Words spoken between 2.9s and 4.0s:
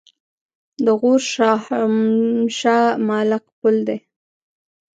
معلق پل دی